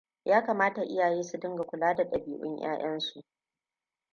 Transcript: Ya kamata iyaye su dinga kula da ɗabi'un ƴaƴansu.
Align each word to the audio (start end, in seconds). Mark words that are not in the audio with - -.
Ya 0.25 0.43
kamata 0.45 0.81
iyaye 0.93 1.23
su 1.23 1.37
dinga 1.37 1.63
kula 1.63 1.95
da 1.95 2.03
ɗabi'un 2.03 2.57
ƴaƴansu. 2.57 3.23